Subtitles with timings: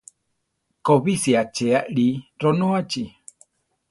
[0.85, 2.07] Kobísi aché aʼli,
[2.41, 3.03] ronóachi.